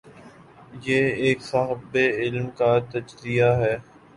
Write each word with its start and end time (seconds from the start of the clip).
یہ 0.83 1.01
ایک 1.23 1.41
صاحب 1.41 1.95
علم 2.17 2.49
کا 2.57 2.71
تجزیہ 2.91 3.49
ہے۔ 3.61 3.75